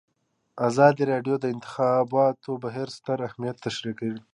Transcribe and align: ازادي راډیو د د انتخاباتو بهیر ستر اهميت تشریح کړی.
ازادي 0.67 1.03
راډیو 1.11 1.35
د 1.39 1.41
د 1.43 1.45
انتخاباتو 1.55 2.51
بهیر 2.63 2.87
ستر 2.97 3.17
اهميت 3.27 3.55
تشریح 3.65 3.95
کړی. 3.99 4.17